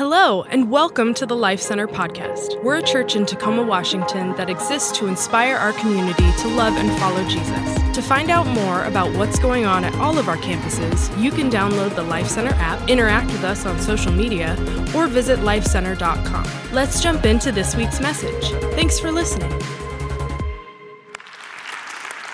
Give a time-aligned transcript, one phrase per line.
[0.00, 2.64] Hello, and welcome to the Life Center podcast.
[2.64, 6.90] We're a church in Tacoma, Washington that exists to inspire our community to love and
[6.98, 7.94] follow Jesus.
[7.94, 11.50] To find out more about what's going on at all of our campuses, you can
[11.50, 14.56] download the Life Center app, interact with us on social media,
[14.96, 16.46] or visit lifecenter.com.
[16.72, 18.52] Let's jump into this week's message.
[18.72, 19.52] Thanks for listening.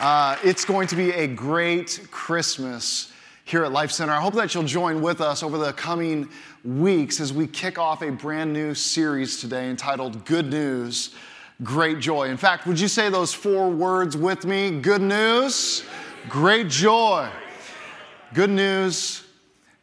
[0.01, 3.13] Uh, it's going to be a great Christmas
[3.47, 4.13] here at Life Center.
[4.13, 6.29] I hope that you'll join with us over the coming
[6.65, 11.15] weeks as we kick off a brand new series today entitled Good News,
[11.63, 12.29] Great Joy.
[12.29, 14.81] In fact, would you say those four words with me?
[14.81, 15.85] Good news,
[16.29, 17.31] great joy.
[18.35, 19.23] Good news,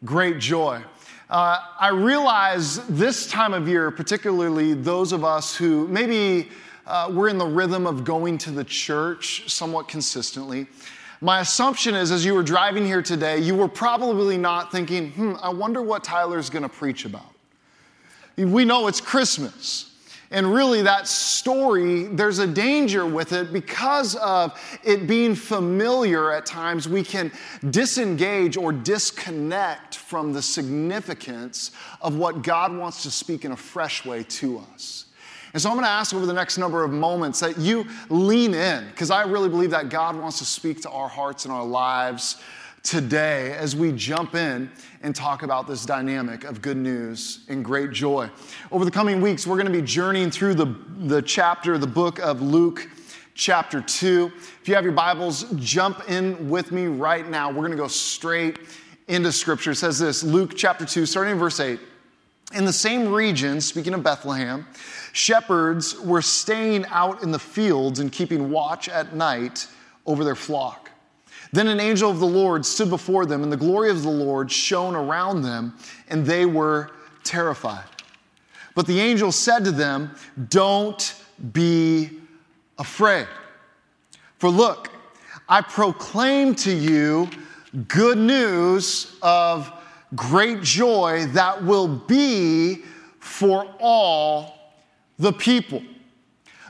[0.04, 0.84] great joy.
[1.30, 6.49] Uh, I realize this time of year, particularly those of us who maybe
[6.85, 10.68] uh, we're in the rhythm of going to the church somewhat consistently.
[11.23, 15.36] My assumption is, as you were driving here today, you were probably not thinking, hmm,
[15.41, 17.34] I wonder what Tyler's to preach about.
[18.36, 19.90] We know it's Christmas.
[20.32, 26.46] And really, that story, there's a danger with it because of it being familiar at
[26.46, 26.90] times.
[26.90, 27.32] We can
[27.70, 34.05] disengage or disconnect from the significance of what God wants to speak in a fresh
[34.05, 35.05] way to us.
[35.54, 38.55] And so I'm going to ask over the next number of moments that you lean
[38.55, 41.63] in, because I really believe that God wants to speak to our hearts and our
[41.65, 42.41] lives
[42.82, 44.70] today as we jump in
[45.04, 48.29] and talk about this dynamic of good news and great joy.
[48.71, 52.20] Over the coming weeks, we're going to be journeying through the, the chapter, the book
[52.20, 52.90] of Luke,
[53.35, 54.32] chapter 2.
[54.62, 57.49] If you have your Bibles, jump in with me right now.
[57.49, 58.57] We're going to go straight
[59.07, 59.71] into Scripture.
[59.71, 61.79] It says this Luke chapter 2, starting in verse 8.
[62.54, 64.67] In the same region, speaking of Bethlehem,
[65.14, 69.68] Shepherds were staying out in the fields and keeping watch at night
[70.08, 70.90] over their flock.
[71.52, 74.52] Then an angel of the Lord stood before them, and the glory of the Lord
[74.52, 75.78] shone around them,
[76.09, 76.90] and they were
[77.24, 77.86] terrified.
[78.74, 80.16] But the angel said to them,
[80.50, 81.14] Don't
[81.53, 82.09] be
[82.80, 83.28] afraid.
[84.40, 84.90] For look,
[85.47, 87.29] I proclaim to you
[87.88, 89.72] good news of
[90.16, 92.81] great joy that will be
[93.19, 94.62] for all
[95.18, 95.81] the people.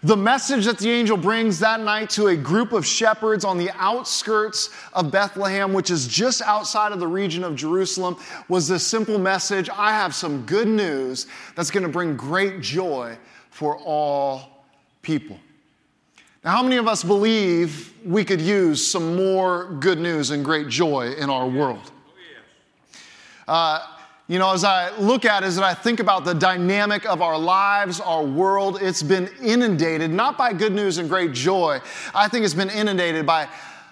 [0.04, 3.72] The message that the angel brings that night to a group of shepherds on the
[3.76, 8.18] outskirts of Bethlehem, which is just outside of the region of Jerusalem,
[8.50, 13.18] was this simple message I have some good news that's going to bring great joy
[13.50, 14.66] for all
[15.03, 15.40] people.
[16.44, 20.68] Now, how many of us believe we could use some more good news and great
[20.68, 21.92] joy in our world?
[23.48, 23.80] Uh,
[24.28, 27.38] you know, as I look at it, as I think about the dynamic of our
[27.38, 31.81] lives, our world, it's been inundated, not by good news and great joy.
[32.16, 33.50] I think it's been inundated by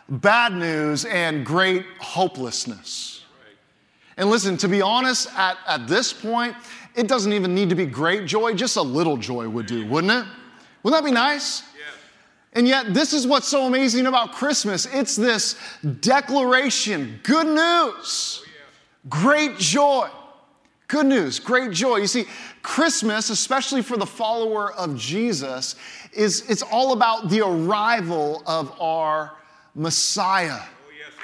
[0.08, 3.26] bad news and great hopelessness.
[4.16, 6.56] And listen, to be honest, at, at this point,
[6.96, 10.12] it doesn't even need to be great joy, just a little joy would do, wouldn't
[10.12, 10.26] it?
[10.84, 11.64] Wouldn't that be nice?
[12.54, 14.86] And yet, this is what's so amazing about Christmas.
[14.86, 15.56] It's this
[16.02, 18.50] declaration, good news, oh,
[19.10, 20.10] great joy.
[20.92, 22.00] Good news, great joy.
[22.00, 22.26] You see,
[22.64, 25.78] Christmas, especially for the follower of Jesus,
[26.12, 29.38] is it's all about the arrival of our
[29.74, 30.60] Messiah,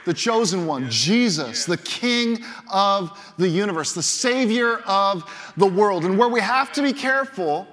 [0.05, 2.41] the chosen one, Jesus, the King
[2.71, 6.05] of the universe, the Savior of the world.
[6.05, 7.67] And where we have to be careful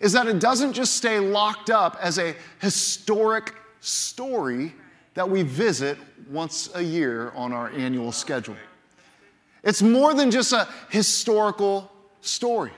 [0.00, 4.72] is that it doesn't just stay locked up as a historic story
[5.12, 5.98] that we visit
[6.30, 8.56] once a year on our annual schedule.
[9.62, 12.72] It's more than just a historical story.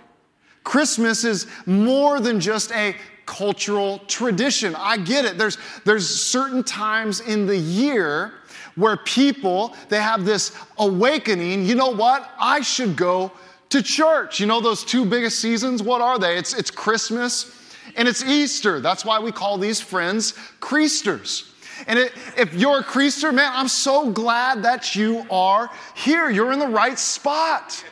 [0.64, 2.94] Christmas is more than just a
[3.26, 4.74] cultural tradition.
[4.76, 5.38] I get it.
[5.38, 8.34] There's, there's certain times in the year
[8.74, 12.30] where people they have this awakening, you know what?
[12.38, 13.32] I should go
[13.70, 14.40] to church.
[14.40, 15.82] You know those two biggest seasons?
[15.82, 16.36] What are they?
[16.36, 17.56] It's, it's Christmas
[17.96, 18.80] and it's Easter.
[18.80, 21.50] That's why we call these friends Creasters.
[21.86, 26.30] And it, if you're a creaster, man, I'm so glad that you are here.
[26.30, 27.84] You're in the right spot.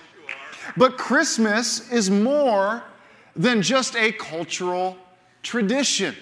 [0.76, 2.82] But Christmas is more
[3.34, 4.96] than just a cultural
[5.42, 6.14] tradition.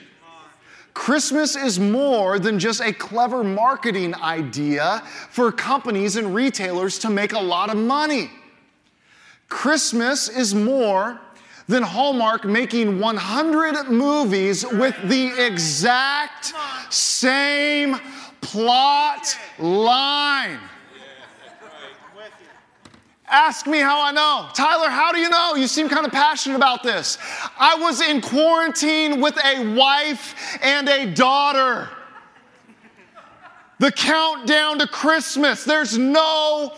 [0.94, 7.32] Christmas is more than just a clever marketing idea for companies and retailers to make
[7.32, 8.30] a lot of money.
[9.48, 11.20] Christmas is more
[11.68, 16.52] than Hallmark making 100 movies with the exact
[16.90, 17.96] same
[18.40, 20.60] plot line.
[23.28, 24.48] Ask me how I know.
[24.54, 25.56] Tyler, how do you know?
[25.56, 27.18] You seem kind of passionate about this.
[27.58, 31.88] I was in quarantine with a wife and a daughter.
[33.80, 35.64] The countdown to Christmas.
[35.64, 36.72] There's no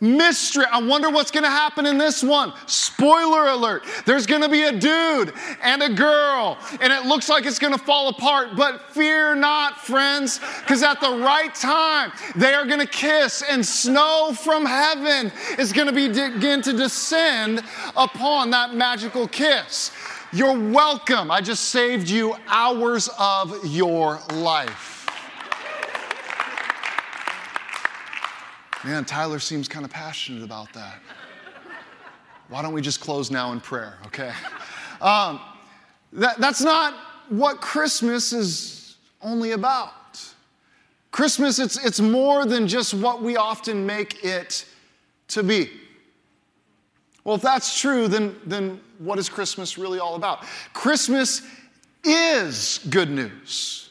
[0.00, 0.64] mystery.
[0.70, 2.52] I wonder what's going to happen in this one.
[2.66, 5.32] Spoiler alert there's going to be a dude
[5.62, 8.56] and a girl, and it looks like it's going to fall apart.
[8.56, 13.64] But fear not, friends, because at the right time, they are going to kiss, and
[13.64, 17.62] snow from heaven is going to begin to descend
[17.96, 19.92] upon that magical kiss.
[20.32, 21.30] You're welcome.
[21.30, 24.99] I just saved you hours of your life.
[28.84, 31.00] Man, Tyler seems kind of passionate about that.
[32.48, 34.32] Why don't we just close now in prayer, okay?
[35.02, 35.40] Um,
[36.14, 36.94] that, that's not
[37.28, 39.92] what Christmas is only about.
[41.10, 44.64] Christmas, it's, it's more than just what we often make it
[45.28, 45.70] to be.
[47.24, 50.44] Well, if that's true, then, then what is Christmas really all about?
[50.72, 51.42] Christmas
[52.02, 53.90] is good news.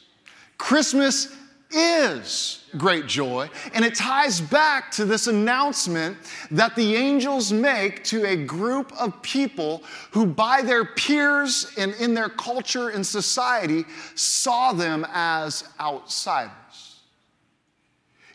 [0.58, 1.36] Christmas
[1.72, 3.50] is great joy.
[3.74, 6.18] And it ties back to this announcement
[6.52, 12.14] that the angels make to a group of people who, by their peers and in
[12.14, 13.86] their culture and society,
[14.16, 16.54] saw them as outsiders.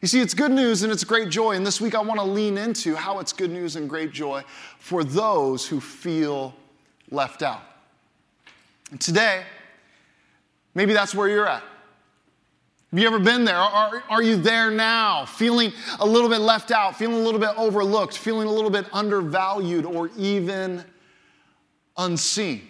[0.00, 1.56] You see, it's good news and it's great joy.
[1.56, 4.44] And this week I want to lean into how it's good news and great joy
[4.78, 6.54] for those who feel
[7.10, 7.62] left out.
[8.90, 9.44] And today,
[10.74, 11.62] maybe that's where you're at.
[12.94, 13.56] Have you ever been there?
[13.56, 15.24] Are, are you there now?
[15.24, 18.86] Feeling a little bit left out, feeling a little bit overlooked, feeling a little bit
[18.92, 20.84] undervalued, or even
[21.96, 22.62] unseen?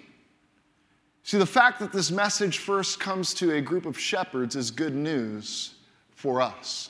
[1.24, 4.94] See, the fact that this message first comes to a group of shepherds is good
[4.94, 5.74] news
[6.14, 6.88] for us.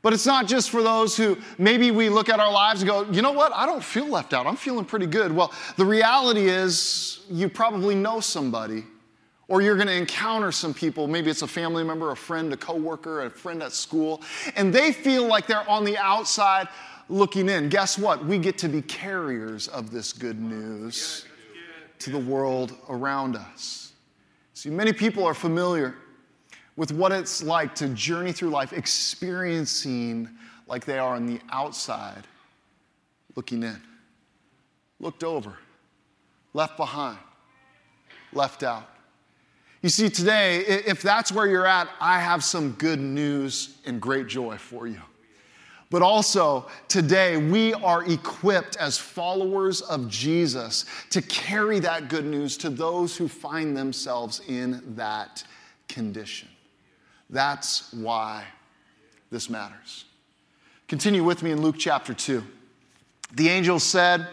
[0.00, 3.04] But it's not just for those who maybe we look at our lives and go,
[3.10, 4.46] you know what, I don't feel left out.
[4.46, 5.30] I'm feeling pretty good.
[5.30, 8.84] Well, the reality is you probably know somebody
[9.48, 12.56] or you're going to encounter some people, maybe it's a family member, a friend, a
[12.56, 14.22] coworker, a friend at school,
[14.56, 16.68] and they feel like they're on the outside
[17.08, 17.68] looking in.
[17.68, 18.24] Guess what?
[18.24, 21.26] We get to be carriers of this good news
[22.00, 23.92] to the world around us.
[24.54, 25.94] See, many people are familiar
[26.76, 30.28] with what it's like to journey through life experiencing
[30.66, 32.26] like they are on the outside
[33.36, 33.80] looking in,
[35.00, 35.54] looked over,
[36.52, 37.18] left behind,
[38.32, 38.88] left out.
[39.84, 44.28] You see, today, if that's where you're at, I have some good news and great
[44.28, 45.02] joy for you.
[45.90, 52.56] But also, today, we are equipped as followers of Jesus to carry that good news
[52.56, 55.44] to those who find themselves in that
[55.86, 56.48] condition.
[57.28, 58.44] That's why
[59.30, 60.06] this matters.
[60.88, 62.42] Continue with me in Luke chapter 2.
[63.34, 64.28] The angel said,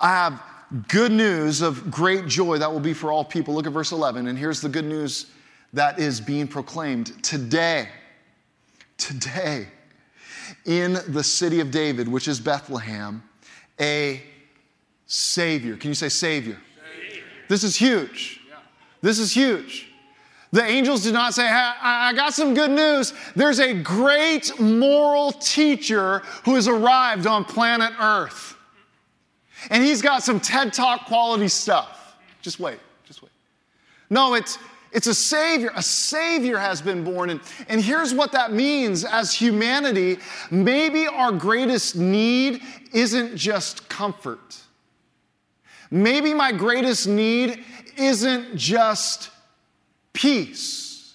[0.00, 0.42] I have
[0.88, 3.54] good news of great joy that will be for all people.
[3.54, 5.26] Look at verse 11, and here's the good news
[5.72, 7.88] that is being proclaimed today.
[8.98, 9.66] Today,
[10.64, 13.22] in the city of David, which is Bethlehem,
[13.80, 14.22] a
[15.06, 15.76] Savior.
[15.76, 16.58] Can you say Savior?
[17.00, 17.24] Savior.
[17.48, 18.40] This is huge.
[18.48, 18.56] Yeah.
[19.00, 19.88] This is huge.
[20.52, 23.12] The angels did not say, hey, I got some good news.
[23.34, 28.56] There's a great moral teacher who has arrived on planet Earth.
[29.70, 32.16] And he's got some TED Talk quality stuff.
[32.40, 33.32] Just wait, just wait.
[34.10, 34.58] No, it's,
[34.92, 35.70] it's a Savior.
[35.74, 37.30] A Savior has been born.
[37.30, 40.18] And, and here's what that means as humanity
[40.50, 42.60] maybe our greatest need
[42.92, 44.58] isn't just comfort.
[45.90, 47.64] Maybe my greatest need
[47.96, 49.30] isn't just
[50.12, 51.14] peace.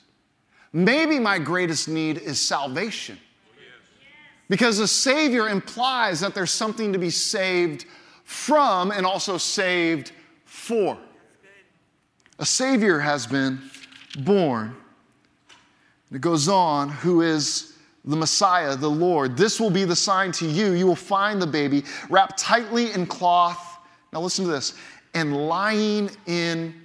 [0.72, 3.18] Maybe my greatest need is salvation.
[4.50, 7.86] Because a Savior implies that there's something to be saved
[8.28, 10.12] from and also saved
[10.44, 10.98] for.
[12.40, 13.62] A Savior has been
[14.20, 14.76] born.
[16.12, 19.38] It goes on, who is the Messiah, the Lord.
[19.38, 20.74] This will be the sign to you.
[20.74, 23.80] You will find the baby wrapped tightly in cloth.
[24.12, 24.74] Now, listen to this
[25.14, 26.76] and lying in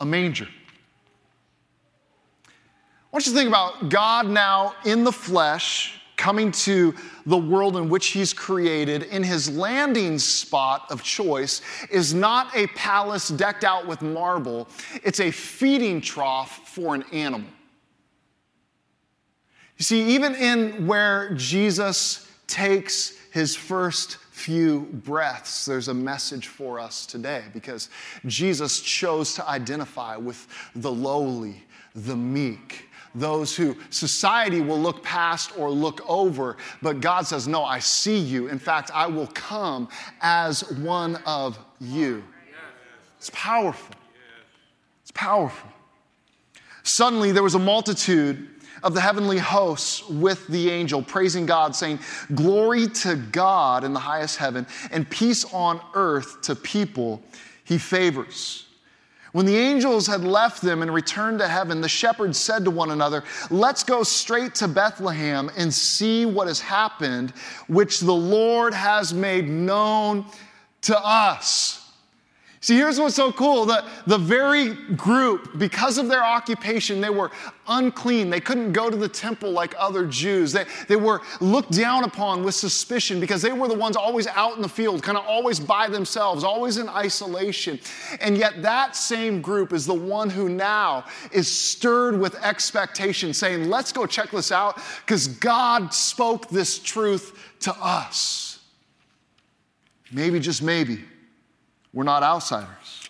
[0.00, 0.48] a manger.
[2.46, 2.50] I
[3.12, 6.94] want you to think about God now in the flesh coming to
[7.26, 12.66] the world in which he's created in his landing spot of choice is not a
[12.68, 14.68] palace decked out with marble,
[15.04, 17.48] it's a feeding trough for an animal.
[19.76, 26.80] You see, even in where Jesus takes his first few breaths, there's a message for
[26.80, 27.90] us today because
[28.24, 31.62] Jesus chose to identify with the lowly,
[31.94, 32.85] the meek,
[33.16, 38.18] those who society will look past or look over, but God says, No, I see
[38.18, 38.48] you.
[38.48, 39.88] In fact, I will come
[40.20, 42.22] as one of you.
[43.18, 43.94] It's powerful.
[45.02, 45.70] It's powerful.
[46.82, 48.48] Suddenly, there was a multitude
[48.82, 51.98] of the heavenly hosts with the angel, praising God, saying,
[52.34, 57.22] Glory to God in the highest heaven, and peace on earth to people
[57.64, 58.65] he favors.
[59.36, 62.90] When the angels had left them and returned to heaven, the shepherds said to one
[62.90, 67.32] another, Let's go straight to Bethlehem and see what has happened,
[67.68, 70.24] which the Lord has made known
[70.80, 71.85] to us.
[72.60, 73.66] See, here's what's so cool.
[73.66, 77.30] The, the very group, because of their occupation, they were
[77.68, 78.30] unclean.
[78.30, 80.52] They couldn't go to the temple like other Jews.
[80.52, 84.56] They, they were looked down upon with suspicion because they were the ones always out
[84.56, 87.78] in the field, kind of always by themselves, always in isolation.
[88.20, 93.68] And yet, that same group is the one who now is stirred with expectation, saying,
[93.68, 98.60] Let's go check this out because God spoke this truth to us.
[100.10, 101.04] Maybe, just maybe
[101.96, 103.08] we're not outsiders.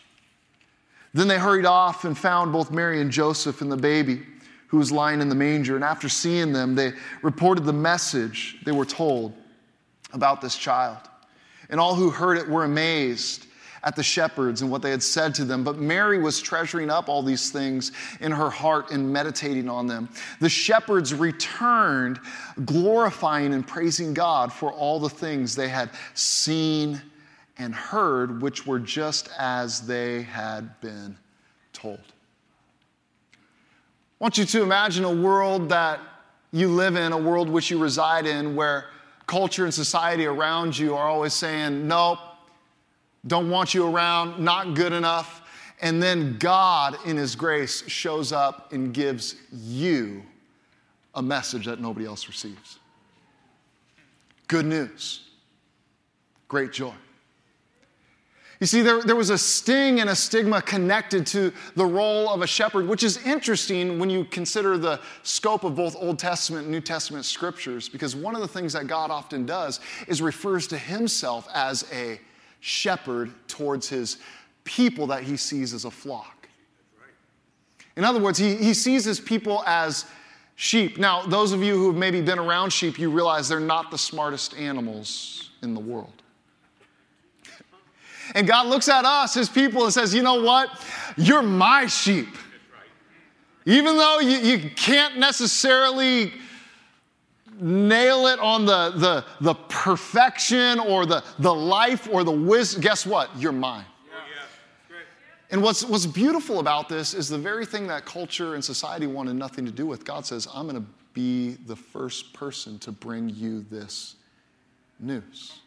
[1.12, 4.22] Then they hurried off and found both Mary and Joseph and the baby
[4.68, 5.74] who was lying in the manger.
[5.74, 9.32] And after seeing them, they reported the message they were told
[10.12, 10.98] about this child.
[11.68, 13.46] And all who heard it were amazed
[13.82, 15.64] at the shepherds and what they had said to them.
[15.64, 17.90] But Mary was treasuring up all these things
[18.20, 20.08] in her heart and meditating on them.
[20.38, 22.20] The shepherds returned,
[22.64, 27.02] glorifying and praising God for all the things they had seen
[27.58, 31.16] and heard, which were just as they had been
[31.72, 32.00] told.
[33.32, 36.00] I want you to imagine a world that
[36.52, 38.86] you live in, a world which you reside in, where
[39.26, 42.18] culture and society around you are always saying, nope,
[43.26, 45.42] don't want you around, not good enough.
[45.82, 50.22] And then God, in His grace, shows up and gives you
[51.14, 52.78] a message that nobody else receives.
[54.48, 55.28] Good news,
[56.48, 56.94] great joy.
[58.58, 62.40] You see, there, there was a sting and a stigma connected to the role of
[62.40, 66.72] a shepherd, which is interesting when you consider the scope of both Old Testament and
[66.72, 70.78] New Testament scriptures, because one of the things that God often does is refers to
[70.78, 72.18] himself as a
[72.60, 74.18] shepherd towards his
[74.64, 76.48] people that he sees as a flock.
[77.96, 80.06] In other words, he, he sees his people as
[80.54, 80.98] sheep.
[80.98, 83.98] Now, those of you who have maybe been around sheep, you realize they're not the
[83.98, 86.22] smartest animals in the world.
[88.34, 90.68] And God looks at us, his people, and says, You know what?
[91.16, 92.28] You're my sheep.
[93.64, 96.32] Even though you, you can't necessarily
[97.60, 103.04] nail it on the, the, the perfection or the, the life or the wisdom, guess
[103.04, 103.30] what?
[103.36, 103.84] You're mine.
[105.50, 109.34] And what's, what's beautiful about this is the very thing that culture and society wanted
[109.34, 110.04] nothing to do with.
[110.04, 114.16] God says, I'm going to be the first person to bring you this
[114.98, 115.60] news.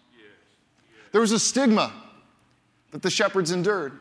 [1.11, 1.93] There was a stigma
[2.91, 3.93] that the shepherds endured.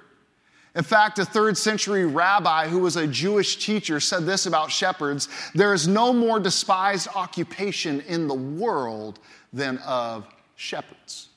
[0.74, 5.28] In fact, a third century rabbi who was a Jewish teacher said this about shepherds
[5.54, 9.18] there is no more despised occupation in the world
[9.52, 10.26] than of
[10.56, 11.28] shepherds.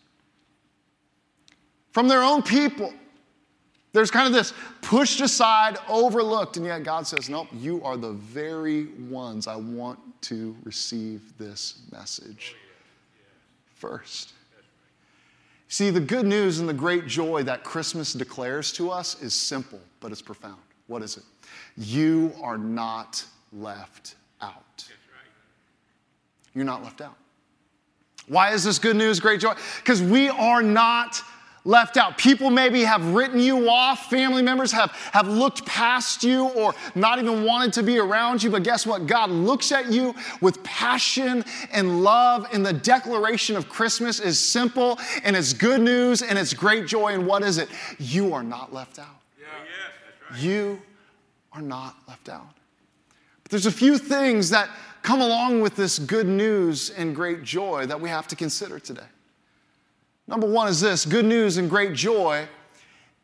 [1.91, 2.93] From their own people,
[3.93, 8.13] there's kind of this pushed aside, overlooked, and yet God says, Nope, you are the
[8.13, 12.55] very ones I want to receive this message
[13.75, 14.34] first.
[15.72, 19.80] See, the good news and the great joy that Christmas declares to us is simple,
[20.01, 20.60] but it's profound.
[20.88, 21.24] What is it?
[21.78, 23.24] You are not
[23.54, 24.86] left out.
[26.54, 27.16] You're not left out.
[28.28, 29.54] Why is this good news, great joy?
[29.78, 31.22] Because we are not
[31.63, 32.18] left out.
[32.18, 37.20] People maybe have written you off, family members have, have looked past you or not
[37.20, 38.50] even wanted to be around you.
[38.50, 39.08] But guess what?
[39.08, 42.48] God looks at you with passion and love.
[42.51, 47.13] And the declaration of Christmas is simple and it's good news and it's great joy.
[47.13, 47.70] And what is it?
[48.00, 49.06] You are not left out.
[49.39, 49.46] Yeah.
[49.48, 50.41] Oh, yes, right.
[50.41, 50.82] You
[51.53, 52.48] are not left out.
[53.44, 54.70] But there's a few things that
[55.03, 59.01] come along with this good news and great joy that we have to consider today.
[60.32, 62.48] Number one is this good news and great joy,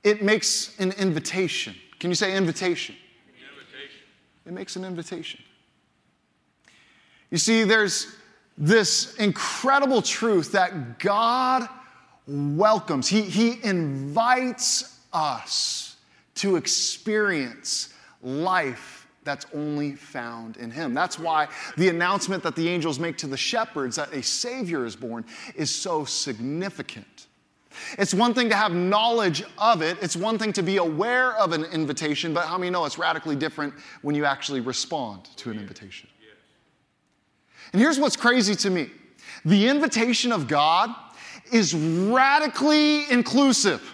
[0.04, 1.74] it makes an invitation.
[2.02, 2.96] Can you say invitation?
[3.30, 4.02] Invitation.
[4.46, 5.40] It makes an invitation.
[7.32, 8.14] You see, there's
[8.58, 11.70] this incredible truth that God
[12.28, 15.96] welcomes, He, he invites us
[16.36, 18.97] to experience life
[19.28, 20.94] that's only found in him.
[20.94, 24.96] That's why the announcement that the angels make to the shepherds that a Savior is
[24.96, 27.28] born is so significant.
[28.00, 31.52] It's one thing to have knowledge of it, it's one thing to be aware of
[31.52, 35.60] an invitation, but how many know it's radically different when you actually respond to an
[35.60, 36.10] invitation?
[37.74, 38.90] And here's what's crazy to me
[39.44, 40.90] the invitation of God
[41.52, 43.94] is radically inclusive.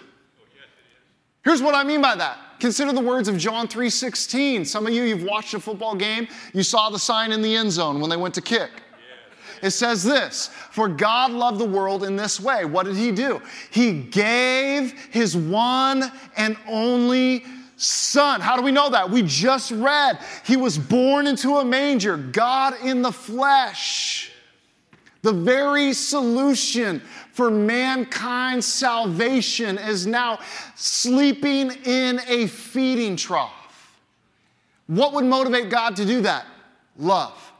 [1.44, 2.38] Here's what I mean by that.
[2.64, 4.64] Consider the words of John 3:16.
[4.64, 7.70] Some of you you've watched a football game, you saw the sign in the end
[7.70, 8.72] zone when they went to kick.
[9.62, 12.64] It says this For God loved the world in this way.
[12.64, 13.42] What did He do?
[13.70, 17.44] He gave His one and only
[17.76, 18.40] Son.
[18.40, 19.10] How do we know that?
[19.10, 24.32] We just read He was born into a manger, God in the flesh.
[25.24, 27.02] The very solution
[27.32, 30.40] for mankind's salvation is now
[30.76, 33.98] sleeping in a feeding trough.
[34.88, 36.46] What would motivate God to do that?
[36.98, 37.52] Love.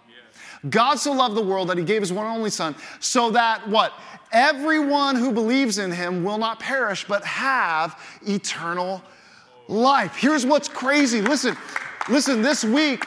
[0.70, 3.68] God so loved the world that he gave his one and only Son, so that
[3.68, 3.94] what?
[4.32, 9.02] Everyone who believes in him will not perish, but have eternal
[9.68, 10.16] life.
[10.16, 11.22] Here's what's crazy.
[11.22, 11.56] Listen,
[12.10, 13.06] listen, this week,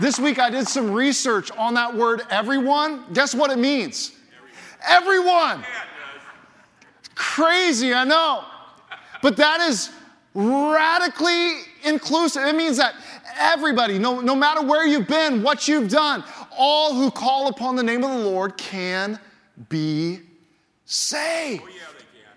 [0.00, 3.04] this week I did some research on that word everyone.
[3.12, 4.12] Guess what it means?
[4.88, 5.64] Everyone.
[7.14, 8.44] Crazy, I know.
[9.22, 9.90] But that is
[10.34, 12.44] radically inclusive.
[12.44, 12.94] It means that
[13.36, 16.22] everybody, no, no matter where you've been, what you've done,
[16.56, 19.18] all who call upon the name of the Lord can
[19.68, 20.20] be
[20.84, 21.62] saved.
[21.64, 22.32] Oh, yeah, they can.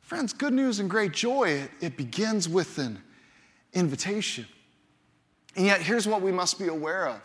[0.00, 2.98] Friends, good news and great joy, it, it begins with an
[3.74, 4.46] invitation.
[5.56, 7.20] And yet, here's what we must be aware of.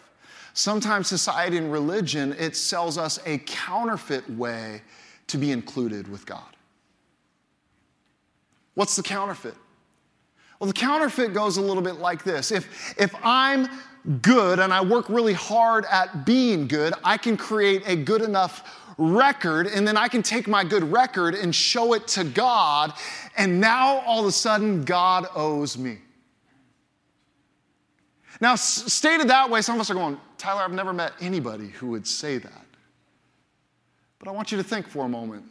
[0.53, 4.81] Sometimes society and religion, it sells us a counterfeit way
[5.27, 6.55] to be included with God.
[8.73, 9.55] What's the counterfeit?
[10.59, 12.51] Well, the counterfeit goes a little bit like this.
[12.51, 13.67] If, if I'm
[14.21, 18.81] good and I work really hard at being good, I can create a good enough
[18.97, 22.93] record, and then I can take my good record and show it to God,
[23.37, 25.99] and now all of a sudden, God owes me.
[28.39, 31.87] Now, stated that way, some of us are going, Tyler, I've never met anybody who
[31.87, 32.65] would say that.
[34.19, 35.45] But I want you to think for a moment.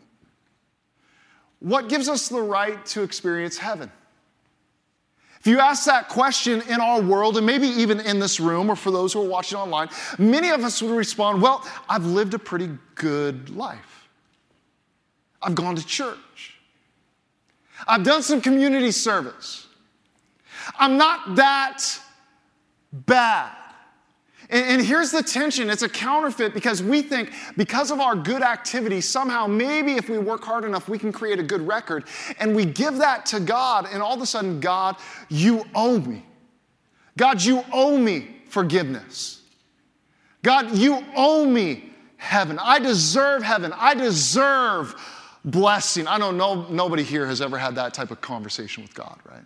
[1.61, 3.91] What gives us the right to experience heaven?
[5.41, 8.77] If you ask that question in our world, and maybe even in this room, or
[8.77, 9.89] for those who are watching online,
[10.19, 14.09] many of us would respond, Well, I've lived a pretty good life.
[15.41, 16.57] I've gone to church.
[17.87, 19.67] I've done some community service.
[20.79, 22.01] I'm not that
[23.05, 23.53] bad.
[24.49, 29.01] And, here's the tension it's a counterfeit because we think because of our good activity,
[29.01, 32.05] somehow, maybe if we work hard enough, we can create a good record.
[32.39, 34.97] And we give that to God, and all of a sudden, God,
[35.29, 36.25] you owe me.
[37.17, 39.43] God, you owe me forgiveness.
[40.43, 42.59] God, you owe me heaven.
[42.61, 43.73] I deserve heaven.
[43.75, 44.95] I deserve
[45.45, 46.07] blessing.
[46.07, 49.19] I don't know no, nobody here has ever had that type of conversation with God,
[49.29, 49.43] right?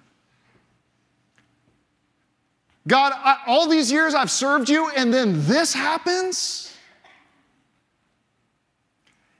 [2.87, 6.75] God, I, all these years I've served you, and then this happens?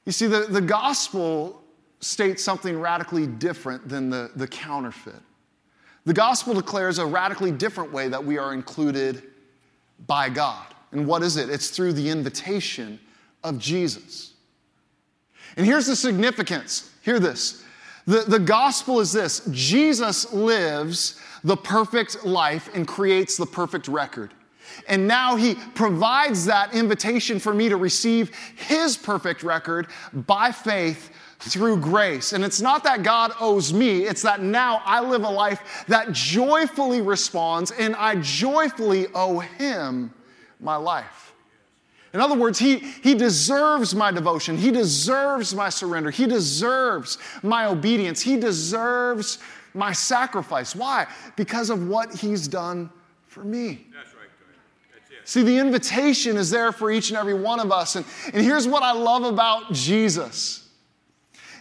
[0.05, 1.63] You see, the, the gospel
[2.01, 5.21] states something radically different than the, the counterfeit.
[6.05, 9.23] The gospel declares a radically different way that we are included
[10.07, 10.67] by God.
[10.93, 11.51] And what is it?
[11.51, 12.99] It's through the invitation
[13.45, 14.33] of Jesus.
[15.57, 16.91] And here's the significance.
[17.03, 17.63] Hear this.
[18.07, 24.33] The, the gospel is this Jesus lives the perfect life and creates the perfect record.
[24.89, 31.11] And now he provides that invitation for me to receive his perfect record by faith
[31.41, 32.33] through grace.
[32.33, 36.13] And it's not that God owes me, it's that now I live a life that
[36.13, 40.13] joyfully responds and I joyfully owe him
[40.61, 41.30] my life.
[42.13, 44.57] In other words, he, he deserves my devotion.
[44.57, 46.11] He deserves my surrender.
[46.11, 48.21] He deserves my obedience.
[48.21, 49.39] He deserves
[49.75, 50.75] my sacrifice.
[50.75, 51.07] Why?
[51.37, 52.91] Because of what he's done
[53.29, 53.87] for me.
[53.95, 54.29] That's right,
[54.93, 55.29] That's it.
[55.29, 57.95] See, the invitation is there for each and every one of us.
[57.95, 60.67] And, and here's what I love about Jesus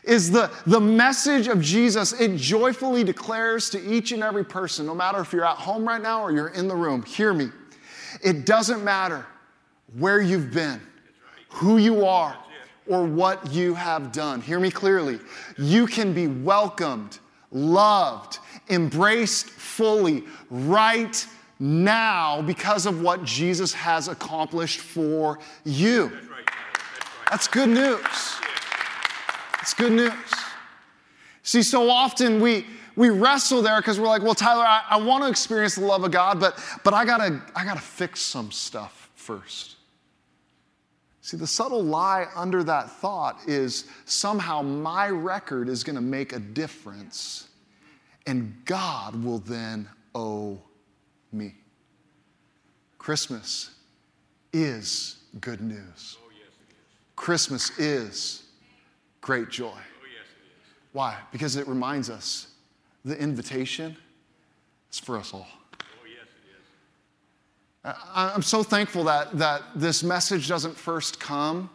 [0.03, 4.95] is the, the message of Jesus, it joyfully declares to each and every person, no
[4.95, 7.49] matter if you're at home right now or you're in the room, hear me.
[8.23, 9.27] It doesn't matter
[9.97, 10.81] where you've been,
[11.49, 12.37] who you are,
[12.87, 14.41] or what you have done.
[14.41, 15.19] Hear me clearly.
[15.57, 17.19] You can be welcomed
[17.51, 21.25] loved, embraced fully right
[21.59, 26.11] now because of what Jesus has accomplished for you.
[27.29, 27.99] That's, good news.
[29.57, 30.13] That's good news.
[31.43, 35.23] See, so often we, we wrestle there because we're like, well, Tyler, I, I want
[35.23, 39.09] to experience the love of God, but, but I gotta, I gotta fix some stuff
[39.15, 39.75] first.
[41.29, 46.33] See, the subtle lie under that thought is somehow my record is going to make
[46.33, 47.49] a difference,
[48.25, 50.59] and God will then owe
[51.31, 51.53] me.
[52.97, 53.75] Christmas
[54.53, 56.17] is good news.
[56.19, 56.51] Oh, yes,
[57.15, 58.45] Christmas is
[59.21, 59.67] great joy.
[59.67, 60.25] Oh, yes,
[60.93, 61.15] Why?
[61.31, 62.47] Because it reminds us
[63.05, 63.95] the invitation
[64.87, 65.45] It's for us all.
[67.83, 71.69] I'm so thankful that, that this message doesn't first come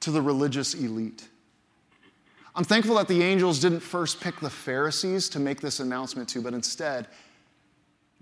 [0.00, 1.28] to the religious elite.
[2.54, 6.40] I'm thankful that the angels didn't first pick the Pharisees to make this announcement to,
[6.40, 7.06] but instead,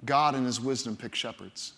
[0.04, 1.74] God in His wisdom picked shepherds.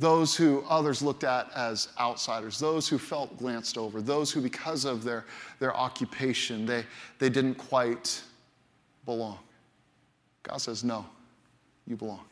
[0.00, 4.84] Those who others looked at as outsiders, those who felt glanced over, those who, because
[4.84, 5.24] of their,
[5.60, 6.84] their occupation, they,
[7.20, 8.20] they didn't quite
[9.04, 9.38] belong.
[10.42, 11.06] God says, No,
[11.86, 12.24] you belong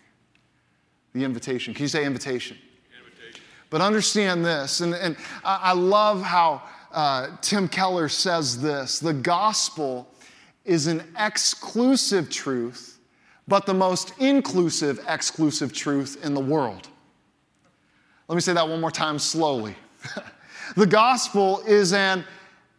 [1.13, 1.75] the invitation.
[1.75, 2.57] Can you say invitation?
[2.99, 3.43] invitation.
[3.71, 10.09] But understand this, and, and I love how uh, Tim Keller says this the gospel
[10.65, 12.99] is an exclusive truth,
[13.49, 16.89] but the most inclusive, exclusive truth in the world.
[18.29, 19.75] Let me say that one more time slowly.
[20.77, 22.25] the gospel is an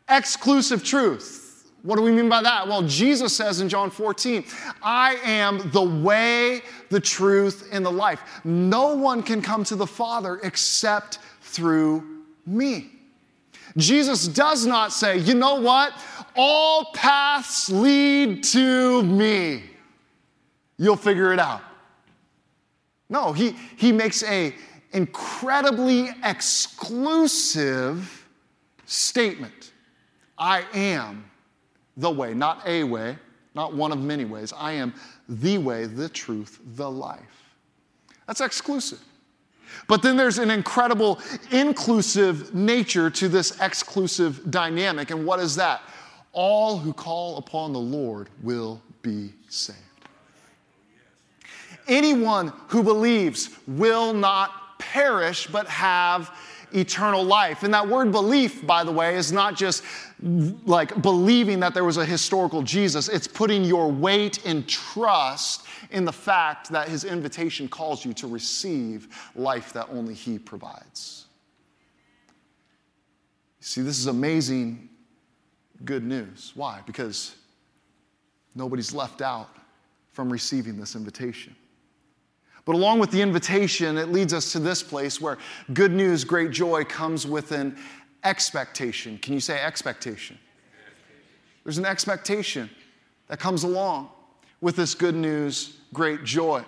[0.10, 1.42] exclusive truth
[1.84, 2.67] what do we mean by that?
[2.67, 4.46] Well, Jesus says in John 14,
[4.82, 8.41] I am the way, the truth, and the life.
[8.46, 12.89] No one can come to the Father except through me.
[13.76, 15.93] Jesus does not say, you know what?
[16.38, 19.63] All paths lead to me.
[20.78, 21.62] You'll figure it out.
[23.10, 24.56] No, he, he makes a
[24.93, 28.26] incredibly exclusive
[28.86, 29.74] statement.
[30.38, 31.26] I am
[31.97, 33.17] the way, not a way,
[33.56, 34.53] not one of many ways.
[34.56, 34.93] I am
[35.29, 37.19] the way, the truth, the life.
[38.27, 38.99] That's exclusive.
[39.88, 41.19] But then there's an incredible
[41.51, 45.12] inclusive nature to this exclusive dynamic.
[45.12, 45.82] And what is that?
[46.32, 49.79] All who call upon the Lord will be saved.
[51.88, 56.32] Anyone who believes will not perish but have
[56.73, 57.63] eternal life.
[57.63, 59.83] And that word belief, by the way, is not just
[60.21, 66.05] like believing that there was a historical Jesus, it's putting your weight and trust in
[66.05, 71.25] the fact that his invitation calls you to receive life that only he provides.
[73.59, 74.89] See, this is amazing
[75.86, 76.51] good news.
[76.55, 76.81] Why?
[76.86, 77.36] Because
[78.55, 79.49] nobody's left out
[80.12, 81.55] from receiving this invitation.
[82.65, 85.38] But along with the invitation, it leads us to this place where
[85.73, 87.78] good news, great joy comes with an
[88.23, 89.17] expectation.
[89.17, 90.38] Can you say expectation?
[91.63, 92.69] There's an expectation
[93.28, 94.10] that comes along
[94.62, 96.63] with this good news, great joy.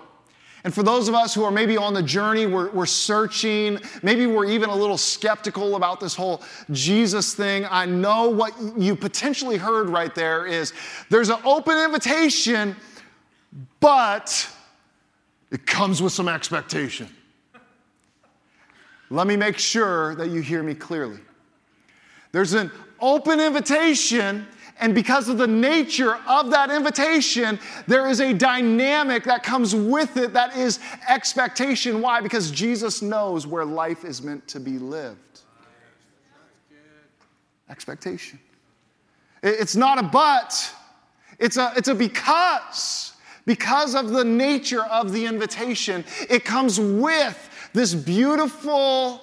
[0.65, 4.25] And for those of us who are maybe on the journey, we're, we're, searching, maybe
[4.25, 7.67] we're even a little skeptical about this whole Jesus thing.
[7.69, 10.73] I know what you potentially heard right there is
[11.09, 12.75] there's an open invitation,
[13.79, 14.49] but
[15.55, 17.07] it comes with some expectation.
[19.09, 21.21] Let me make sure that you hear me clearly.
[22.33, 24.47] There's an open invitation,
[24.81, 30.17] and because of the nature of that invitation, there is a dynamic that comes with
[30.17, 32.01] it that is expectation.
[32.01, 32.19] Why?
[32.19, 35.39] Because Jesus knows where life is meant to be lived.
[37.69, 38.39] Expectation.
[39.41, 40.69] It's not a but,
[41.39, 43.13] it's a, it's a because.
[43.45, 49.21] Because of the nature of the invitation, it comes with this beautiful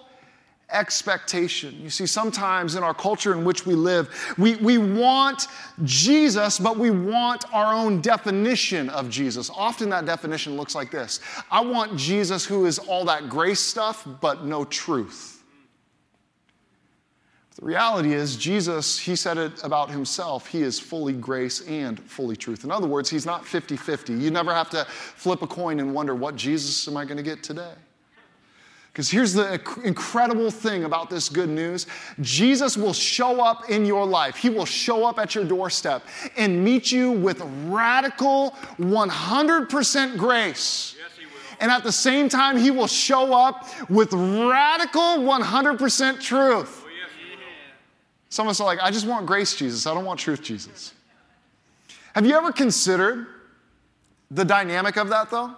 [0.73, 1.79] expectation.
[1.81, 5.49] You see, sometimes in our culture in which we live, we, we want
[5.85, 9.51] Jesus, but we want our own definition of Jesus.
[9.51, 14.07] Often that definition looks like this I want Jesus who is all that grace stuff,
[14.21, 15.32] but no truth.
[17.63, 22.35] The reality is, Jesus, he said it about himself, he is fully grace and fully
[22.35, 22.65] truth.
[22.65, 24.15] In other words, he's not 50 50.
[24.15, 27.23] You never have to flip a coin and wonder, what Jesus am I going to
[27.23, 27.75] get today?
[28.93, 31.87] Because here's the incredible thing about this good news
[32.21, 34.35] Jesus will show up in your life.
[34.35, 36.03] He will show up at your doorstep
[36.37, 40.97] and meet you with radical 100% grace.
[40.99, 41.33] Yes, he will.
[41.61, 46.82] And at the same time, He will show up with radical 100% truth.
[48.33, 49.87] Some of us are like, I just want grace, Jesus.
[49.87, 50.95] I don't want truth, Jesus.
[52.15, 53.27] Have you ever considered
[54.31, 55.55] the dynamic of that, though?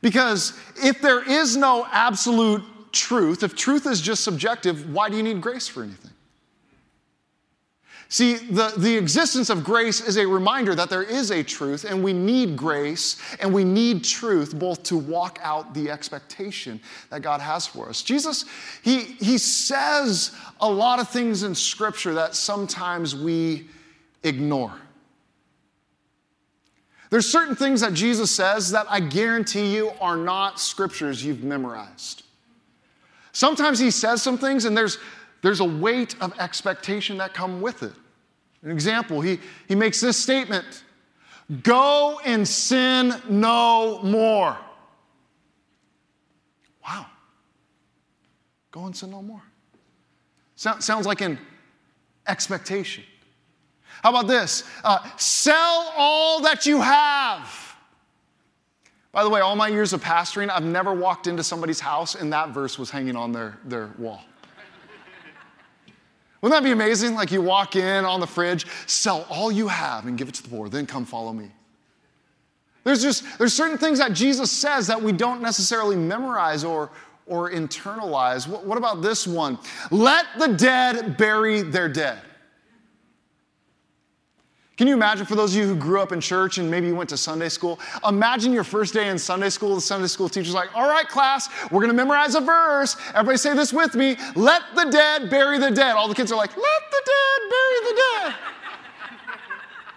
[0.00, 5.22] Because if there is no absolute truth, if truth is just subjective, why do you
[5.22, 6.10] need grace for anything?
[8.10, 12.02] See, the, the existence of grace is a reminder that there is a truth, and
[12.02, 17.42] we need grace and we need truth both to walk out the expectation that God
[17.42, 18.02] has for us.
[18.02, 18.46] Jesus,
[18.82, 23.68] he, he says a lot of things in Scripture that sometimes we
[24.22, 24.72] ignore.
[27.10, 32.22] There's certain things that Jesus says that I guarantee you are not scriptures you've memorized.
[33.32, 34.98] Sometimes he says some things and there's,
[35.42, 37.92] there's a weight of expectation that come with it.
[38.62, 40.84] An example, he, he makes this statement
[41.62, 44.58] Go and sin no more.
[46.86, 47.06] Wow.
[48.70, 49.42] Go and sin no more.
[50.54, 51.38] sounds like an
[52.26, 53.02] expectation.
[54.02, 54.62] How about this?
[54.84, 57.76] Uh, sell all that you have.
[59.10, 62.32] By the way, all my years of pastoring, I've never walked into somebody's house and
[62.32, 64.22] that verse was hanging on their, their wall.
[66.40, 67.14] Wouldn't that be amazing?
[67.14, 70.42] Like you walk in on the fridge, sell all you have and give it to
[70.42, 71.50] the poor, then come follow me.
[72.84, 76.90] There's just there's certain things that Jesus says that we don't necessarily memorize or
[77.26, 78.48] or internalize.
[78.48, 79.58] What, what about this one?
[79.90, 82.20] Let the dead bury their dead.
[84.78, 86.94] Can you imagine for those of you who grew up in church and maybe you
[86.94, 87.80] went to Sunday school?
[88.08, 89.74] Imagine your first day in Sunday school.
[89.74, 92.96] The Sunday school teacher's like, All right, class, we're going to memorize a verse.
[93.08, 95.96] Everybody say this with me Let the dead bury the dead.
[95.96, 98.34] All the kids are like, Let the dead bury the dead.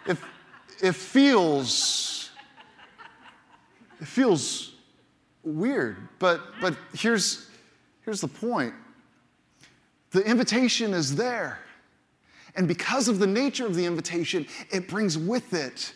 [0.08, 2.32] if, it feels,
[4.00, 4.74] it feels
[5.44, 7.52] weird, but, but here's,
[8.04, 8.74] here's the point
[10.10, 11.60] the invitation is there.
[12.56, 15.94] And because of the nature of the invitation, it brings with it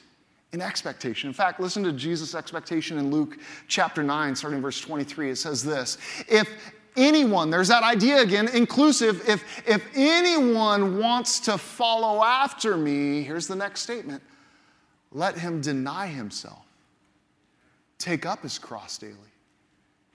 [0.54, 1.28] an expectation.
[1.28, 3.38] In fact, listen to Jesus' expectation in Luke
[3.68, 5.32] chapter 9, starting verse 23.
[5.32, 6.50] It says this If
[6.96, 13.48] anyone, there's that idea again, inclusive, if, if anyone wants to follow after me, here's
[13.48, 14.24] the next statement
[15.12, 16.66] let him deny himself,
[17.98, 19.14] take up his cross daily,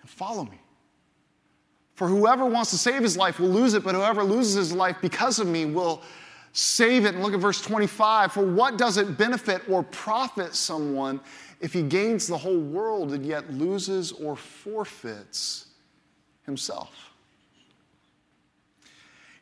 [0.00, 0.60] and follow me.
[1.94, 4.96] For whoever wants to save his life will lose it, but whoever loses his life
[5.02, 6.02] because of me will
[6.52, 7.14] save it.
[7.14, 8.32] And look at verse 25.
[8.32, 11.20] For what does it benefit or profit someone
[11.60, 15.66] if he gains the whole world and yet loses or forfeits
[16.44, 17.10] himself?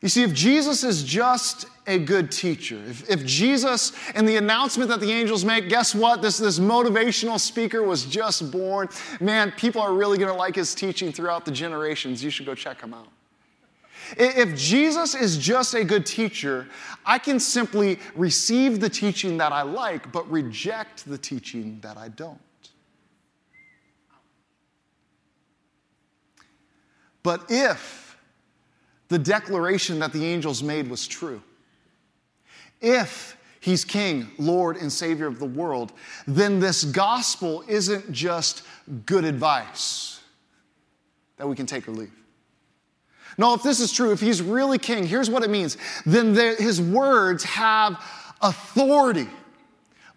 [0.01, 4.89] You see, if Jesus is just a good teacher, if, if Jesus and the announcement
[4.89, 6.21] that the angels make, guess what?
[6.21, 8.87] This, this motivational speaker was just born.
[9.19, 12.23] Man, people are really going to like his teaching throughout the generations.
[12.23, 13.09] You should go check him out.
[14.17, 16.67] If Jesus is just a good teacher,
[17.05, 22.09] I can simply receive the teaching that I like, but reject the teaching that I
[22.09, 22.39] don't.
[27.23, 28.17] But if
[29.09, 31.41] the declaration that the angels made was true,
[32.81, 35.91] if he's King, Lord, and Savior of the world,
[36.25, 38.63] then this gospel isn't just
[39.05, 40.21] good advice
[41.37, 42.11] that we can take or leave.
[43.39, 45.77] No, if this is true, if he's really king, here's what it means.
[46.05, 48.03] Then the, his words have
[48.41, 49.29] authority,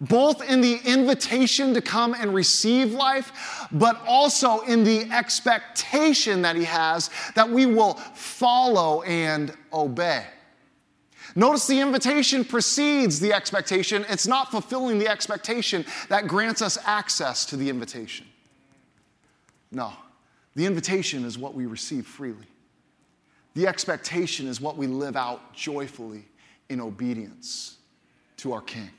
[0.01, 6.57] both in the invitation to come and receive life, but also in the expectation that
[6.57, 10.25] he has that we will follow and obey.
[11.33, 14.05] Notice the invitation precedes the expectation.
[14.09, 18.25] It's not fulfilling the expectation that grants us access to the invitation.
[19.71, 19.93] No,
[20.55, 22.47] the invitation is what we receive freely.
[23.55, 26.25] The expectation is what we live out joyfully
[26.69, 27.77] in obedience
[28.37, 28.89] to our King.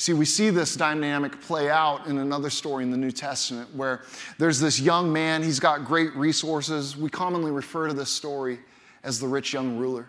[0.00, 4.00] See, we see this dynamic play out in another story in the New Testament where
[4.38, 6.96] there's this young man, he's got great resources.
[6.96, 8.60] We commonly refer to this story
[9.02, 10.08] as the rich young ruler.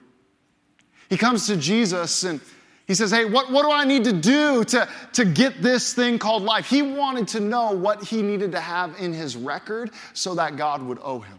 [1.10, 2.40] He comes to Jesus and
[2.88, 6.18] he says, Hey, what, what do I need to do to, to get this thing
[6.18, 6.70] called life?
[6.70, 10.82] He wanted to know what he needed to have in his record so that God
[10.82, 11.38] would owe him.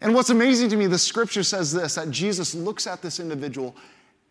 [0.00, 3.74] And what's amazing to me, the scripture says this that Jesus looks at this individual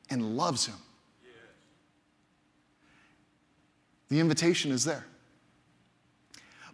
[0.10, 0.76] and loves him.
[4.10, 5.06] The invitation is there.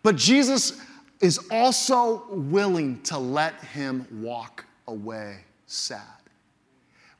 [0.03, 0.81] But Jesus
[1.21, 6.01] is also willing to let him walk away sad,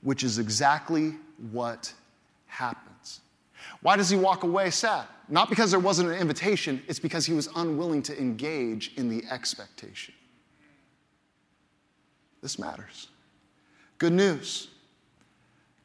[0.02, 1.16] which is exactly
[1.52, 1.94] what
[2.48, 3.22] happens.
[3.82, 5.06] Why does he walk away sad?
[5.30, 9.24] Not because there wasn't an invitation, it's because he was unwilling to engage in the
[9.32, 10.14] expectation.
[12.41, 13.08] This matters.
[13.97, 14.67] Good news.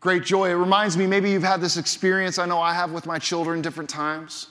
[0.00, 0.50] Great joy.
[0.50, 3.60] It reminds me, maybe you've had this experience, I know I have with my children
[3.60, 4.48] different times,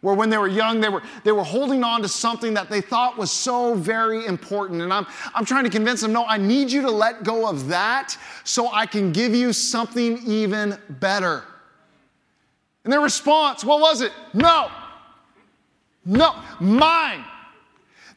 [0.00, 2.80] where when they were young, they were, they were holding on to something that they
[2.80, 4.82] thought was so very important.
[4.82, 7.68] And I'm, I'm trying to convince them, no, I need you to let go of
[7.68, 11.44] that so I can give you something even better.
[12.84, 14.12] And their response, what was it?
[14.34, 14.70] No.
[16.04, 17.24] No, mine.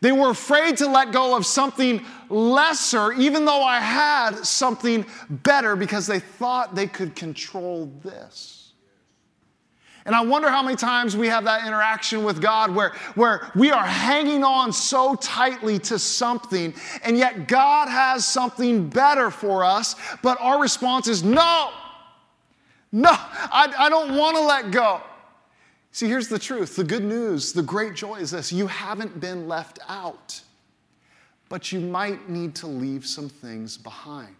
[0.05, 5.75] They were afraid to let go of something lesser, even though I had something better,
[5.75, 8.73] because they thought they could control this.
[10.05, 13.71] And I wonder how many times we have that interaction with God where, where we
[13.71, 19.95] are hanging on so tightly to something, and yet God has something better for us,
[20.21, 21.71] but our response is no.
[22.91, 25.01] No, I, I don't want to let go.
[25.95, 29.47] See, here's the truth the good news, the great joy is this you haven't been
[29.47, 30.41] left out,
[31.47, 34.35] but you might need to leave some things behind.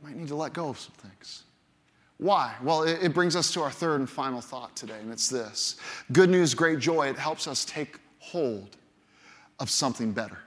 [0.00, 1.42] You might need to let go of some things.
[2.16, 2.54] Why?
[2.62, 5.76] Well, it, brings us to our third and final thought today, and it's this
[6.10, 8.78] good news, great joy, it helps us take hold
[9.60, 10.38] of something better.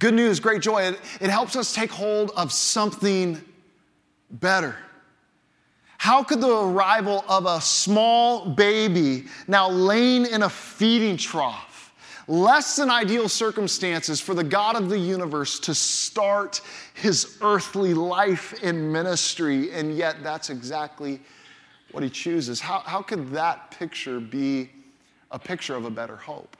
[0.00, 3.40] Good news, great joy, it, it helps us take hold of something
[4.30, 4.76] better.
[5.98, 11.92] How could the arrival of a small baby now laying in a feeding trough,
[12.28, 16.60] less than ideal circumstances for the God of the universe to start
[16.94, 21.20] his earthly life in ministry, and yet that's exactly
[21.90, 22.60] what he chooses?
[22.60, 24.70] How, how could that picture be
[25.32, 26.56] a picture of a better hope?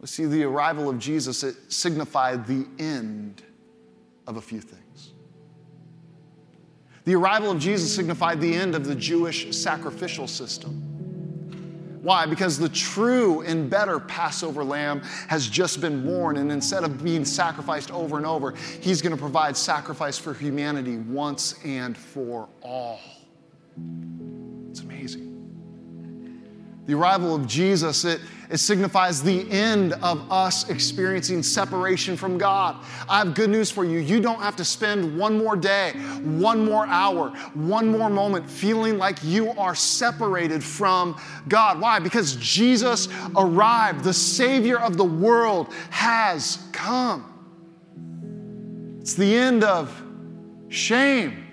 [0.00, 3.42] We see the arrival of Jesus, it signified the end
[4.26, 5.12] of a few things.
[7.06, 10.82] The arrival of Jesus signified the end of the Jewish sacrificial system.
[12.02, 12.26] Why?
[12.26, 17.24] Because the true and better Passover lamb has just been born, and instead of being
[17.24, 23.00] sacrificed over and over, he's going to provide sacrifice for humanity once and for all.
[26.86, 32.76] The arrival of Jesus, it, it signifies the end of us experiencing separation from God.
[33.08, 33.98] I have good news for you.
[33.98, 38.98] You don't have to spend one more day, one more hour, one more moment feeling
[38.98, 41.80] like you are separated from God.
[41.80, 41.98] Why?
[41.98, 44.04] Because Jesus arrived.
[44.04, 47.32] The Savior of the world has come.
[49.00, 50.02] It's the end of
[50.68, 51.45] shame.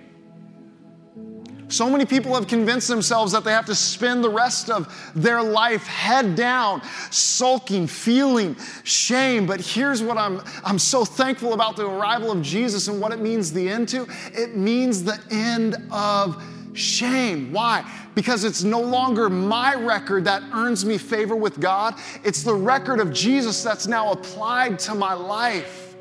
[1.73, 5.41] So many people have convinced themselves that they have to spend the rest of their
[5.41, 9.47] life head down, sulking, feeling shame.
[9.47, 13.19] But here's what I'm, I'm so thankful about the arrival of Jesus and what it
[13.19, 16.39] means the end to it means the end of
[16.73, 17.51] shame.
[17.51, 17.83] Why?
[18.13, 22.99] Because it's no longer my record that earns me favor with God, it's the record
[22.99, 25.95] of Jesus that's now applied to my life.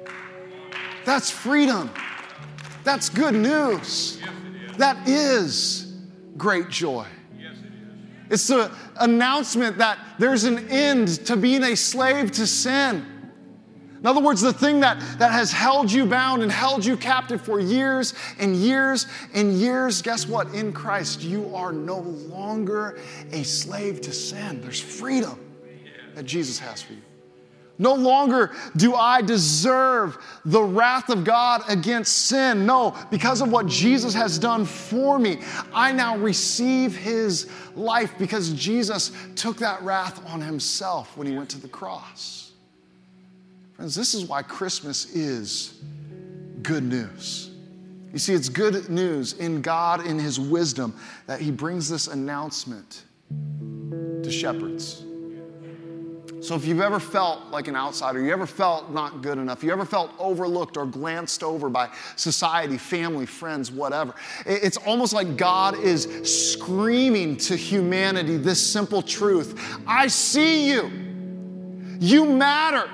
[1.07, 1.91] That's freedom.
[2.85, 4.21] That's good news.
[4.79, 5.95] That is
[6.37, 7.07] great joy.
[7.39, 8.31] Yes, it is.
[8.31, 13.07] It's the announcement that there's an end to being a slave to sin.
[14.03, 17.41] In other words, the thing that, that has held you bound and held you captive
[17.41, 20.53] for years and years and years, guess what?
[20.55, 22.99] In Christ, you are no longer
[23.31, 24.61] a slave to sin.
[24.61, 25.39] There's freedom
[26.17, 27.03] that Jesus has for you.
[27.83, 32.65] No longer do I deserve the wrath of God against sin.
[32.65, 35.41] No, because of what Jesus has done for me,
[35.75, 41.51] I now receive his life because Jesus took that wrath on himself when he went
[41.51, 42.53] to the cross.
[43.75, 45.83] Friends, this is why Christmas is
[46.63, 47.51] good news.
[48.13, 50.95] You see, it's good news in God, in his wisdom,
[51.27, 53.03] that he brings this announcement
[54.23, 55.03] to shepherds.
[56.43, 59.71] So if you've ever felt like an outsider, you ever felt not good enough, you
[59.71, 64.13] ever felt overlooked or glanced over by society, family, friends, whatever,
[64.45, 70.91] it's almost like God is screaming to humanity this simple truth I see you.
[72.01, 72.91] You matter.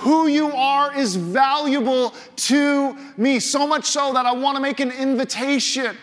[0.00, 4.80] Who you are is valuable to me, so much so that I want to make
[4.80, 5.96] an invitation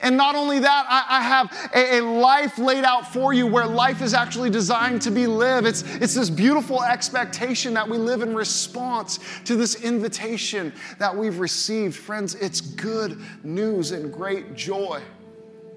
[0.00, 3.66] and not only that, I, I have a, a, life laid out for you where
[3.66, 5.66] life is actually designed to be lived.
[5.66, 11.38] It's, it's this beautiful expectation that we live in response to this invitation that we've
[11.38, 11.96] received.
[11.96, 15.00] Friends, it's good news and great joy.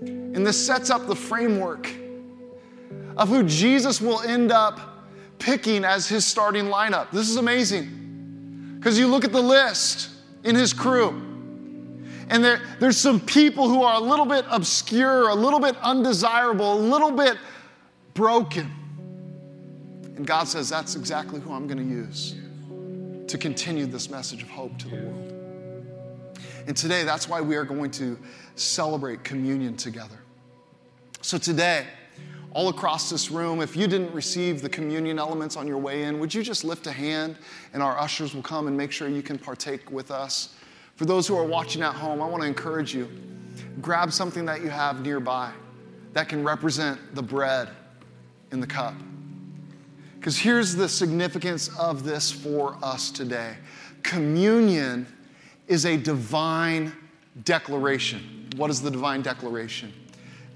[0.01, 1.89] And this sets up the framework
[3.17, 4.79] of who Jesus will end up
[5.39, 7.11] picking as his starting lineup.
[7.11, 10.09] This is amazing because you look at the list
[10.43, 11.28] in his crew.
[12.29, 16.73] And there, there's some people who are a little bit obscure, a little bit undesirable,
[16.73, 17.37] a little bit
[18.13, 18.71] broken.
[20.15, 22.35] And God says, That's exactly who I'm going to use
[23.27, 25.33] to continue this message of hope to the world.
[26.67, 28.17] And today, that's why we are going to
[28.55, 30.19] celebrate communion together.
[31.21, 31.85] So, today,
[32.51, 36.19] all across this room, if you didn't receive the communion elements on your way in,
[36.19, 37.37] would you just lift a hand
[37.73, 40.55] and our ushers will come and make sure you can partake with us?
[40.99, 43.07] For those who are watching at home, I want to encourage you
[43.81, 45.49] grab something that you have nearby
[46.11, 47.69] that can represent the bread
[48.51, 48.93] in the cup.
[50.17, 53.55] Because here's the significance of this for us today
[54.03, 55.07] communion
[55.69, 56.91] is a divine
[57.45, 58.49] declaration.
[58.57, 59.93] What is the divine declaration?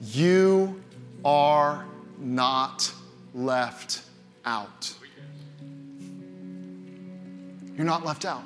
[0.01, 0.83] You
[1.23, 1.85] are
[2.19, 2.91] not
[3.33, 4.01] left
[4.43, 4.93] out.
[7.77, 8.43] You're not left out.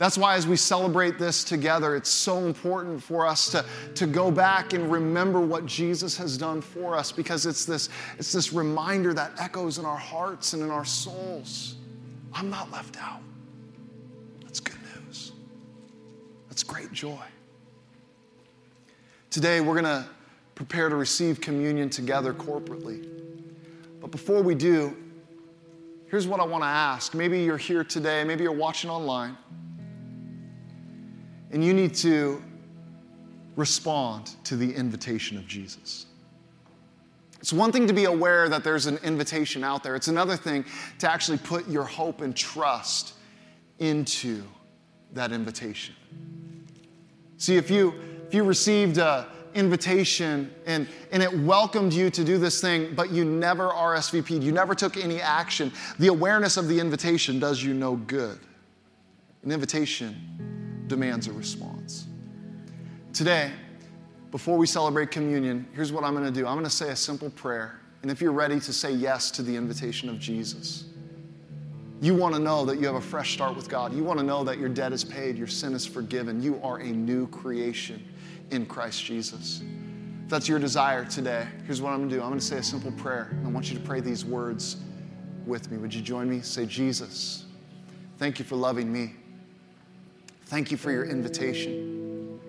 [0.00, 4.30] That's why, as we celebrate this together, it's so important for us to, to go
[4.30, 9.12] back and remember what Jesus has done for us because it's this, it's this reminder
[9.12, 11.74] that echoes in our hearts and in our souls.
[12.32, 13.20] I'm not left out.
[14.42, 15.32] That's good news.
[16.48, 17.20] That's great joy.
[19.28, 20.06] Today, we're going to
[20.54, 23.06] prepare to receive communion together corporately.
[24.00, 24.96] But before we do,
[26.06, 27.12] here's what I want to ask.
[27.12, 29.36] Maybe you're here today, maybe you're watching online
[31.50, 32.42] and you need to
[33.56, 36.06] respond to the invitation of Jesus.
[37.40, 40.64] It's one thing to be aware that there's an invitation out there, it's another thing
[40.98, 43.14] to actually put your hope and trust
[43.78, 44.42] into
[45.12, 45.94] that invitation.
[47.38, 47.94] See, if you,
[48.26, 49.24] if you received an
[49.54, 54.52] invitation and, and it welcomed you to do this thing, but you never RSVP'd, you
[54.52, 58.38] never took any action, the awareness of the invitation does you no good.
[59.42, 60.14] An invitation
[60.90, 62.06] demands a response.
[63.14, 63.50] Today,
[64.30, 66.96] before we celebrate communion, here's what I'm going to do I'm going to say a
[66.96, 67.80] simple prayer.
[68.02, 70.84] And if you're ready to say yes to the invitation of Jesus,
[72.00, 73.94] you want to know that you have a fresh start with God.
[73.94, 76.42] You want to know that your debt is paid, your sin is forgiven.
[76.42, 78.02] You are a new creation
[78.50, 79.62] in Christ Jesus.
[80.24, 82.56] If that's your desire today, here's what I'm going to do I'm going to say
[82.56, 83.36] a simple prayer.
[83.44, 84.78] I want you to pray these words
[85.46, 85.76] with me.
[85.76, 86.40] Would you join me?
[86.40, 87.44] Say, Jesus,
[88.18, 89.14] thank you for loving me.
[90.50, 92.40] Thank you for your invitation.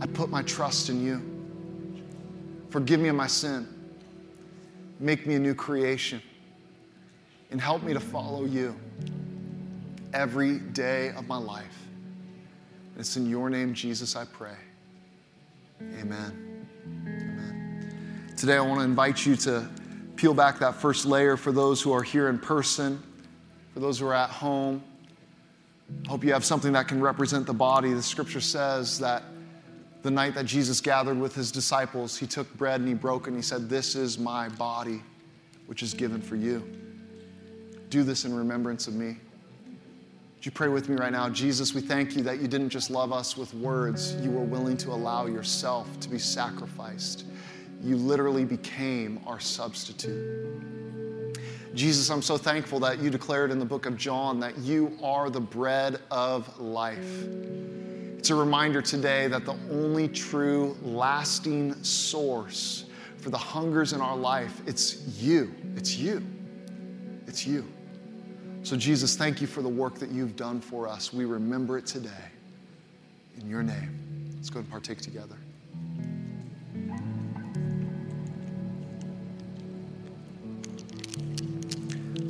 [0.00, 1.20] I put my trust in you.
[2.70, 3.68] Forgive me of my sin.
[5.00, 6.22] Make me a new creation.
[7.50, 8.74] And help me to follow you
[10.14, 11.76] every day of my life.
[12.98, 14.56] it's in your name, Jesus, I pray.
[16.00, 16.66] Amen.
[17.06, 18.32] Amen.
[18.34, 19.68] Today, I want to invite you to
[20.16, 22.98] peel back that first layer for those who are here in person,
[23.74, 24.82] for those who are at home.
[26.06, 27.92] I hope you have something that can represent the body.
[27.92, 29.22] The scripture says that
[30.02, 33.28] the night that Jesus gathered with his disciples, he took bread and he broke it
[33.28, 35.02] and he said, This is my body,
[35.66, 36.62] which is given for you.
[37.88, 39.16] Do this in remembrance of me.
[40.36, 41.30] Would you pray with me right now?
[41.30, 44.76] Jesus, we thank you that you didn't just love us with words, you were willing
[44.78, 47.24] to allow yourself to be sacrificed.
[47.82, 50.62] You literally became our substitute.
[51.74, 55.28] Jesus, I'm so thankful that you declared in the book of John that you are
[55.28, 57.26] the bread of life.
[58.16, 62.84] It's a reminder today that the only true, lasting source
[63.18, 65.52] for the hungers in our life, it's you.
[65.76, 66.24] It's you.
[67.26, 67.66] It's you.
[68.62, 71.12] So, Jesus, thank you for the work that you've done for us.
[71.12, 72.10] We remember it today.
[73.40, 74.34] In your name.
[74.36, 75.36] Let's go and partake together.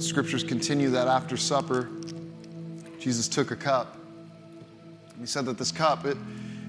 [0.05, 1.88] Scriptures continue that after supper,
[2.98, 3.96] Jesus took a cup.
[5.18, 6.18] He said that this cup, it,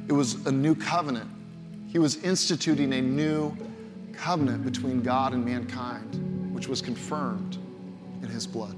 [0.07, 1.29] it was a new covenant.
[1.89, 3.55] He was instituting a new
[4.13, 7.57] covenant between God and mankind, which was confirmed
[8.21, 8.75] in his blood.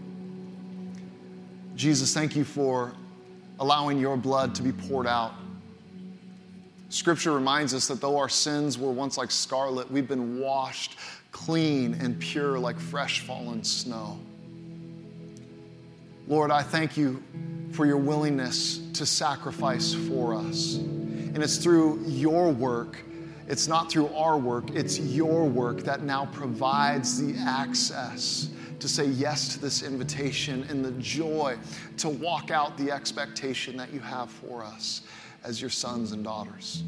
[1.76, 2.94] Jesus, thank you for
[3.60, 5.34] allowing your blood to be poured out.
[6.90, 10.98] Scripture reminds us that though our sins were once like scarlet, we've been washed
[11.32, 14.18] clean and pure like fresh fallen snow.
[16.28, 17.24] Lord, I thank you
[17.72, 20.76] for your willingness to sacrifice for us.
[20.76, 22.98] And it's through your work,
[23.48, 28.50] it's not through our work, it's your work that now provides the access
[28.80, 31.58] to say yes to this invitation and the joy
[31.98, 35.04] to walk out the expectation that you have for us
[35.44, 36.84] as your sons and daughters.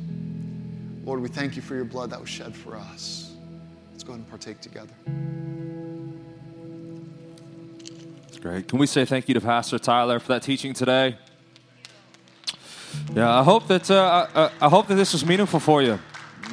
[1.05, 3.35] Lord, we thank you for your blood that was shed for us.
[3.91, 4.93] Let's go ahead and partake together.
[8.41, 8.67] Great.
[8.67, 11.17] Can we say thank you to Pastor Tyler for that teaching today?
[13.13, 15.99] Yeah, I hope that uh, I, I, hope that this was meaningful for you.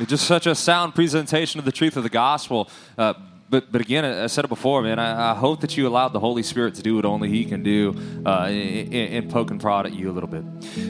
[0.07, 2.69] Just such a sound presentation of the truth of the gospel.
[2.99, 3.15] Uh,
[3.49, 4.99] but but again, I said it before, man.
[4.99, 7.63] I, I, hope that you allowed the Holy Spirit to do what only He can
[7.63, 7.95] do
[8.25, 10.45] uh, in poke and prod at you a little bit.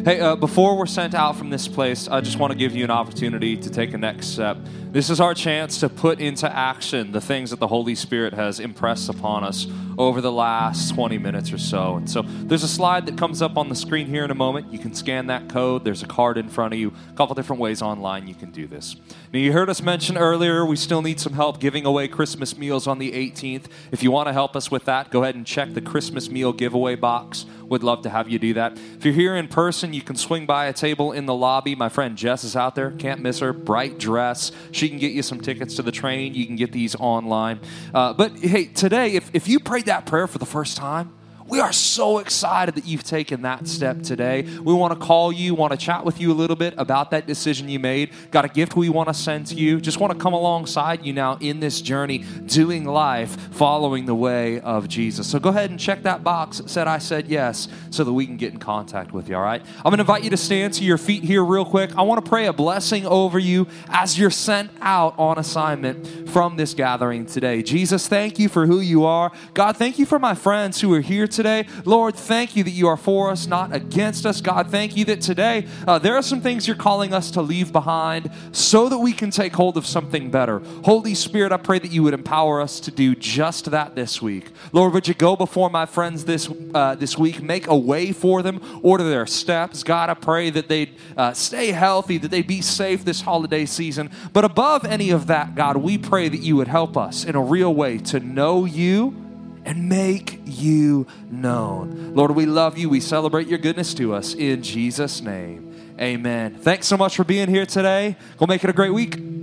[0.04, 2.84] Hey, uh, before we're sent out from this place, I just want to give you
[2.84, 4.56] an opportunity to take a next step.
[4.90, 8.60] This is our chance to put into action the things that the Holy Spirit has
[8.60, 9.66] impressed upon us
[9.98, 11.96] over the last 20 minutes or so.
[11.96, 14.72] And so there's a slide that comes up on the screen here in a moment.
[14.72, 15.84] You can scan that code.
[15.84, 16.94] There's a card in front of you.
[17.10, 18.96] A couple different ways online you can do this.
[19.36, 22.98] You heard us mention earlier we still need some help giving away Christmas meals on
[22.98, 23.64] the 18th.
[23.92, 26.52] If you want to help us with that, go ahead and check the Christmas meal
[26.52, 27.44] giveaway box.
[27.68, 28.78] We'd love to have you do that.
[28.96, 31.74] If you're here in person, you can swing by a table in the lobby.
[31.74, 32.92] My friend Jess is out there.
[32.92, 33.52] Can't miss her.
[33.52, 34.52] Bright dress.
[34.70, 36.34] She can get you some tickets to the train.
[36.34, 37.60] You can get these online.
[37.92, 41.15] Uh, but hey, today, if, if you prayed that prayer for the first time,
[41.48, 44.42] We are so excited that you've taken that step today.
[44.42, 47.28] We want to call you, want to chat with you a little bit about that
[47.28, 48.10] decision you made.
[48.32, 49.80] Got a gift we want to send to you.
[49.80, 54.58] Just want to come alongside you now in this journey, doing life, following the way
[54.60, 55.28] of Jesus.
[55.28, 58.36] So go ahead and check that box said I said yes so that we can
[58.36, 59.62] get in contact with you, all right?
[59.78, 61.96] I'm going to invite you to stand to your feet here real quick.
[61.96, 66.56] I want to pray a blessing over you as you're sent out on assignment from
[66.56, 67.62] this gathering today.
[67.62, 69.30] Jesus, thank you for who you are.
[69.54, 71.35] God, thank you for my friends who are here today.
[71.84, 74.40] Lord, thank you that you are for us, not against us.
[74.40, 77.72] God, thank you that today uh, there are some things you're calling us to leave
[77.72, 80.60] behind so that we can take hold of something better.
[80.84, 84.50] Holy Spirit, I pray that you would empower us to do just that this week.
[84.72, 88.42] Lord, would you go before my friends this uh, this week, make a way for
[88.42, 89.82] them, order their steps.
[89.82, 94.10] God, I pray that they'd uh, stay healthy, that they'd be safe this holiday season.
[94.32, 97.42] But above any of that, God, we pray that you would help us in a
[97.42, 99.25] real way to know you
[99.66, 102.14] and make you known.
[102.14, 102.88] Lord, we love you.
[102.88, 105.94] We celebrate your goodness to us in Jesus' name.
[106.00, 106.54] Amen.
[106.54, 108.16] Thanks so much for being here today.
[108.38, 109.35] Go make it a great week.